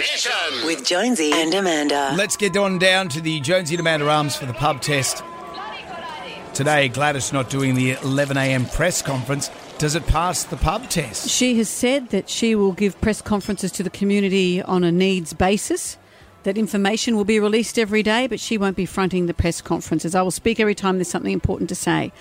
Mission. 0.00 0.64
With 0.64 0.82
Jonesy 0.82 1.30
and 1.30 1.52
Amanda. 1.52 2.14
Let's 2.16 2.34
get 2.34 2.56
on 2.56 2.78
down 2.78 3.10
to 3.10 3.20
the 3.20 3.38
Jonesy 3.40 3.74
and 3.74 3.80
Amanda 3.80 4.08
Arms 4.08 4.34
for 4.34 4.46
the 4.46 4.54
pub 4.54 4.80
test. 4.80 5.22
Today, 6.54 6.88
Gladys 6.88 7.34
not 7.34 7.50
doing 7.50 7.74
the 7.74 7.96
11am 7.96 8.72
press 8.74 9.02
conference. 9.02 9.50
Does 9.76 9.94
it 9.96 10.06
pass 10.06 10.44
the 10.44 10.56
pub 10.56 10.88
test? 10.88 11.28
She 11.28 11.58
has 11.58 11.68
said 11.68 12.08
that 12.08 12.30
she 12.30 12.54
will 12.54 12.72
give 12.72 12.98
press 13.02 13.20
conferences 13.20 13.72
to 13.72 13.82
the 13.82 13.90
community 13.90 14.62
on 14.62 14.84
a 14.84 14.90
needs 14.90 15.34
basis. 15.34 15.98
That 16.44 16.56
information 16.56 17.16
will 17.16 17.24
be 17.24 17.38
released 17.38 17.78
every 17.78 18.02
day, 18.02 18.26
but 18.26 18.40
she 18.40 18.56
won't 18.56 18.76
be 18.76 18.86
fronting 18.86 19.26
the 19.26 19.34
press 19.34 19.60
conferences. 19.60 20.14
I 20.14 20.22
will 20.22 20.30
speak 20.30 20.58
every 20.58 20.74
time 20.74 20.96
there's 20.96 21.08
something 21.08 21.32
important 21.32 21.68
to 21.68 21.74
say. 21.74 22.12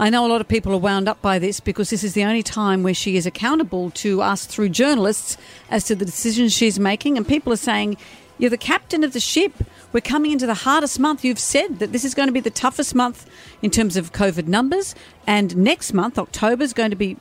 I 0.00 0.10
know 0.10 0.26
a 0.26 0.28
lot 0.28 0.40
of 0.40 0.48
people 0.48 0.72
are 0.72 0.78
wound 0.78 1.08
up 1.08 1.22
by 1.22 1.38
this 1.38 1.60
because 1.60 1.90
this 1.90 2.02
is 2.02 2.14
the 2.14 2.24
only 2.24 2.42
time 2.42 2.82
where 2.82 2.94
she 2.94 3.16
is 3.16 3.24
accountable 3.24 3.90
to 3.92 4.20
us 4.20 4.46
through 4.46 4.70
journalists 4.70 5.36
as 5.70 5.84
to 5.84 5.94
the 5.94 6.04
decisions 6.04 6.52
she's 6.52 6.80
making. 6.80 7.16
And 7.16 7.26
people 7.26 7.52
are 7.52 7.56
saying, 7.56 7.98
You're 8.36 8.50
the 8.50 8.58
captain 8.58 9.04
of 9.04 9.12
the 9.12 9.20
ship. 9.20 9.52
We're 9.92 10.00
coming 10.00 10.32
into 10.32 10.46
the 10.46 10.54
hardest 10.54 10.98
month. 10.98 11.24
You've 11.24 11.38
said 11.38 11.78
that 11.78 11.92
this 11.92 12.04
is 12.04 12.14
going 12.14 12.28
to 12.28 12.32
be 12.32 12.40
the 12.40 12.50
toughest 12.50 12.96
month 12.96 13.30
in 13.62 13.70
terms 13.70 13.96
of 13.96 14.12
COVID 14.12 14.48
numbers. 14.48 14.96
And 15.24 15.56
next 15.56 15.92
month, 15.92 16.18
October, 16.18 16.64
is 16.64 16.72
going 16.72 16.90
to 16.90 16.96
be 16.96 17.16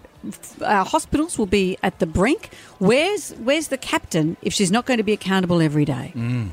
our 0.63 0.85
hospitals 0.85 1.37
will 1.37 1.45
be 1.45 1.77
at 1.83 1.99
the 1.99 2.05
brink. 2.05 2.49
Where's 2.79 3.31
where's 3.33 3.67
the 3.69 3.77
captain 3.77 4.37
if 4.41 4.53
she's 4.53 4.71
not 4.71 4.85
going 4.85 4.97
to 4.97 5.03
be 5.03 5.13
accountable 5.13 5.61
every 5.61 5.85
day? 5.85 6.13
Mm. 6.15 6.49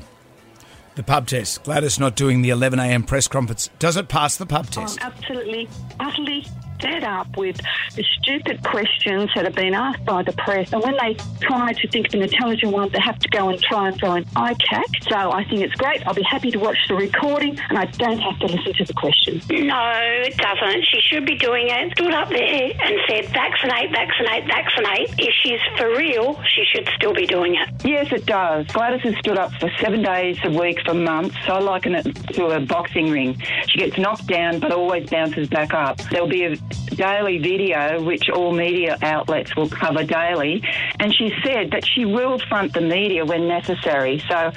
The 0.95 1.03
pub 1.03 1.27
test. 1.27 1.63
Gladys 1.63 1.99
not 1.99 2.15
doing 2.15 2.41
the 2.41 2.49
11am 2.49 3.05
press 3.05 3.27
conference. 3.27 3.69
Does 3.79 3.97
it 3.97 4.07
pass 4.07 4.37
the 4.37 4.45
pub 4.45 4.69
test? 4.69 4.97
I'm 5.03 5.11
absolutely, 5.11 5.67
utterly 5.99 6.45
fed 6.81 7.03
up 7.03 7.37
with 7.37 7.59
the 7.95 8.03
stupid 8.19 8.63
questions 8.63 9.29
that 9.35 9.45
have 9.45 9.55
been 9.55 9.73
asked 9.73 10.05
by 10.05 10.23
the 10.23 10.33
press. 10.33 10.71
And 10.73 10.81
when 10.83 10.97
they 11.01 11.15
try 11.41 11.73
to 11.73 11.87
think 11.89 12.07
of 12.07 12.13
an 12.15 12.23
intelligent 12.23 12.71
one, 12.71 12.89
they 12.89 12.99
have 12.99 13.19
to 13.19 13.29
go 13.29 13.49
and 13.49 13.61
try 13.61 13.87
and 13.87 13.97
throw 13.97 14.13
an 14.13 14.25
ICAC. 14.35 15.09
So 15.09 15.31
I 15.31 15.43
think 15.45 15.61
it's 15.61 15.75
great. 15.75 16.05
I'll 16.07 16.13
be 16.13 16.23
happy 16.23 16.51
to 16.51 16.57
watch 16.57 16.77
the 16.87 16.95
recording 16.95 17.57
and 17.69 17.77
I 17.77 17.85
don't 17.85 18.19
have 18.19 18.39
to 18.39 18.47
listen 18.47 18.73
to 18.73 18.85
the 18.85 18.93
questions. 18.93 19.47
No, 19.49 19.91
it 20.25 20.37
doesn't. 20.37 20.85
She 20.85 20.99
should 21.01 21.25
be 21.25 21.37
doing 21.37 21.67
it. 21.69 21.91
Stood 21.93 22.13
up 22.13 22.29
there 22.29 22.71
and 22.83 22.95
said, 23.07 23.25
vaccinate, 23.33 23.91
vaccinate, 23.91 24.45
vaccinate. 24.47 25.09
If 25.17 25.33
she's 25.43 25.59
for 25.77 25.89
real, 25.95 26.39
she 26.55 26.63
should 26.73 26.89
still 26.95 27.13
be 27.13 27.25
doing 27.25 27.55
it. 27.55 27.85
Yes, 27.85 28.11
it 28.11 28.25
does. 28.25 28.67
Gladys 28.67 29.01
has 29.01 29.15
stood 29.19 29.37
up 29.37 29.51
for 29.59 29.69
seven 29.79 30.01
days 30.01 30.37
a 30.43 30.49
week 30.49 30.79
for 30.85 30.93
months. 30.93 31.35
So 31.45 31.53
I 31.53 31.59
liken 31.59 31.95
it 31.95 32.03
to 32.33 32.47
a 32.47 32.59
boxing 32.59 33.09
ring. 33.11 33.41
She 33.67 33.79
gets 33.79 33.97
knocked 33.97 34.27
down 34.27 34.59
but 34.59 34.71
always 34.71 35.09
bounces 35.09 35.47
back 35.47 35.73
up. 35.73 35.97
There'll 36.09 36.27
be 36.27 36.43
a 36.43 36.55
daily 36.95 37.37
video 37.37 38.01
which 38.03 38.29
all 38.29 38.53
media 38.53 38.97
outlets 39.01 39.55
will 39.55 39.69
cover 39.69 40.03
daily. 40.03 40.63
And 40.99 41.13
she 41.13 41.31
said 41.43 41.71
that 41.71 41.85
she 41.85 42.05
will 42.05 42.39
front 42.47 42.73
the 42.73 42.81
media 42.81 43.25
when 43.25 43.47
necessary. 43.47 44.23
So 44.29 44.51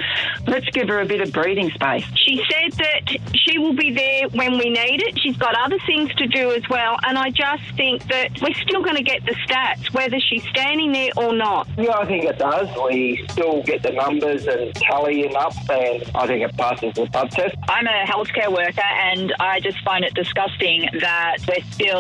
let's 0.47 0.69
give 0.71 0.89
her 0.89 1.01
a 1.01 1.07
bit 1.07 1.21
of 1.21 1.33
breathing 1.33 1.71
space. 1.71 2.05
She 2.15 2.43
said 2.51 2.73
that 2.73 3.17
she 3.35 3.59
will 3.59 3.75
be 3.75 3.93
there 3.93 4.29
when 4.29 4.59
we 4.59 4.71
need 4.71 5.03
it. 5.03 5.19
She's 5.19 5.37
got 5.37 5.55
other 5.59 5.79
things 5.87 6.15
to 6.15 6.27
do 6.27 6.53
as 6.53 6.63
well. 6.69 6.97
And 7.05 7.19
I 7.19 7.31
just 7.31 7.63
think 7.77 8.07
that 8.09 8.41
we're 8.41 8.55
still 8.55 8.83
going 8.83 8.97
to 8.97 9.03
get 9.03 9.25
the 9.25 9.35
stats, 9.47 9.93
whether 9.93 10.19
she's 10.21 10.45
standing 10.49 10.93
there 10.93 11.11
or 11.17 11.35
not. 11.35 11.69
Yeah, 11.77 11.99
I 11.99 12.07
think 12.07 12.25
it 12.25 12.39
does. 12.39 12.69
We 12.85 13.27
still 13.31 13.63
get 13.63 13.83
the 13.83 13.93
numbers 13.93 14.47
and 14.47 14.75
tally 14.75 15.23
them 15.23 15.37
up, 15.37 15.55
and 15.71 16.05
I 16.15 16.27
think 16.27 16.43
it 16.45 16.57
passes 16.57 16.95
the 16.95 17.07
pub 17.07 17.31
test. 17.31 17.57
I'm 17.69 17.87
a 17.87 18.05
healthcare 18.05 18.53
worker 18.53 18.83
and 18.83 19.35
I 19.41 19.61
just 19.61 19.83
find 19.85 20.05
it 20.05 20.15
disgusting 20.15 20.89
that 21.01 21.39
we're 21.47 21.65
still 21.71 21.98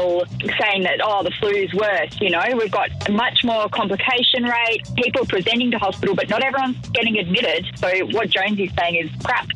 saying 0.61 0.83
that, 0.83 1.01
oh, 1.03 1.23
the 1.23 1.31
flu 1.39 1.51
is 1.51 1.73
worse. 1.75 2.17
You 2.21 2.31
know, 2.31 2.43
we've 2.57 2.71
got 2.71 2.91
a 3.09 3.13
much 3.13 3.45
more 3.45 3.69
complication 3.69 4.45
rate, 4.45 4.83
people 4.97 5.27
presenting 5.27 5.71
to 5.73 5.79
hospital, 5.79 6.15
but 6.15 6.29
not 6.29 6.43
everyone's 6.43 6.77
getting 6.91 7.19
admitted. 7.19 7.67
So 7.77 7.89
what 8.13 8.31
Jones 8.31 8.59
is 8.59 8.71
saying 8.79 8.97
is 8.97 9.11
crap. 9.23 9.49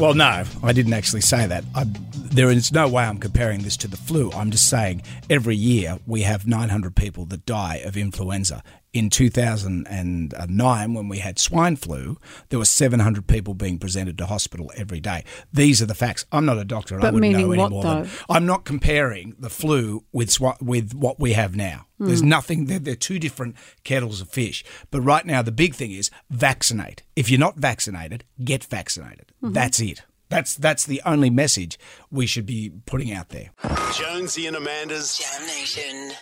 Well, 0.00 0.14
no, 0.14 0.44
I 0.62 0.72
didn't 0.72 0.94
actually 0.94 1.20
say 1.20 1.46
that. 1.46 1.64
I, 1.74 1.84
there 2.14 2.50
is 2.50 2.72
no 2.72 2.88
way 2.88 3.04
I'm 3.04 3.18
comparing 3.18 3.60
this 3.60 3.76
to 3.78 3.88
the 3.88 3.96
flu. 3.96 4.32
I'm 4.32 4.50
just 4.50 4.68
saying 4.68 5.02
every 5.28 5.56
year 5.56 5.98
we 6.06 6.22
have 6.22 6.46
900 6.46 6.96
people 6.96 7.26
that 7.26 7.44
die 7.44 7.76
of 7.84 7.96
influenza. 7.96 8.62
In 8.92 9.08
2009, 9.08 10.94
when 10.94 11.08
we 11.08 11.18
had 11.18 11.38
swine 11.38 11.76
flu, 11.76 12.18
there 12.50 12.58
were 12.58 12.66
700 12.66 13.26
people 13.26 13.54
being 13.54 13.78
presented 13.78 14.18
to 14.18 14.26
hospital 14.26 14.70
every 14.76 15.00
day. 15.00 15.24
These 15.50 15.80
are 15.80 15.86
the 15.86 15.94
facts. 15.94 16.26
I'm 16.30 16.44
not 16.44 16.58
a 16.58 16.64
doctor, 16.64 16.96
and 16.96 17.02
I 17.02 17.06
But 17.06 17.14
wouldn't 17.14 17.32
meaning 17.32 17.46
know 17.46 17.52
any 17.52 17.62
what, 17.62 17.70
more. 17.70 17.82
Than, 17.82 18.02
though? 18.02 18.08
I'm 18.28 18.44
not 18.44 18.66
comparing 18.66 19.34
the 19.38 19.48
flu 19.48 20.04
with 20.12 20.28
swa- 20.28 20.60
with 20.60 20.92
what 20.92 21.18
we 21.18 21.32
have 21.32 21.56
now. 21.56 21.86
Hmm. 21.96 22.06
There's 22.08 22.22
nothing. 22.22 22.66
They're, 22.66 22.78
they're 22.78 22.94
two 22.94 23.18
different 23.18 23.56
kettles 23.82 24.20
of 24.20 24.28
fish. 24.28 24.62
But 24.90 25.00
right 25.00 25.24
now, 25.24 25.40
the 25.40 25.52
big 25.52 25.74
thing 25.74 25.92
is 25.92 26.10
vaccinate. 26.28 27.02
If 27.16 27.30
you're 27.30 27.40
not 27.40 27.56
vaccinated, 27.56 28.24
get 28.44 28.62
vaccinated. 28.62 29.32
Mm-hmm. 29.42 29.54
That's 29.54 29.80
it. 29.80 30.02
That's 30.28 30.54
that's 30.54 30.84
the 30.84 31.00
only 31.06 31.30
message 31.30 31.78
we 32.10 32.26
should 32.26 32.44
be 32.44 32.70
putting 32.84 33.10
out 33.10 33.30
there. 33.30 33.52
Jonesy 33.94 34.46
and 34.46 34.56
Amanda's 34.56 35.16
Jam 35.16 35.46
Nation. 35.46 36.12